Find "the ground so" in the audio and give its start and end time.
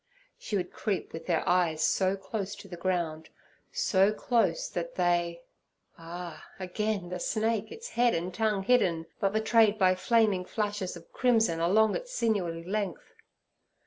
2.67-4.11